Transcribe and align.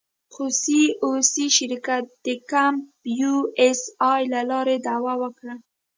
خو 0.33 0.43
سي 0.61 0.81
او 1.03 1.09
سي 1.31 1.45
شرکت 1.57 2.05
د 2.25 2.27
کمپ 2.51 2.81
یو 3.21 3.35
اس 3.65 3.79
اې 4.09 4.21
له 4.33 4.41
لارې 4.51 4.75
دعوه 4.87 5.13
وکړه. 5.21 5.53